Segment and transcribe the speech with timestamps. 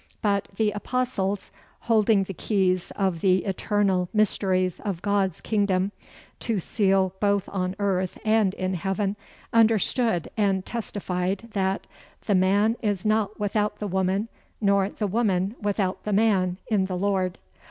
[0.23, 1.51] But, the Apostles,
[1.81, 5.91] holding the keys of the eternal mysteries of God's kingdom,
[6.39, 9.15] to seal both on earth and in heaven,
[9.53, 11.85] understood and testified, that,
[12.25, 14.27] "The man is not without the woman,
[14.59, 17.37] nor the woman without the man in the Lord."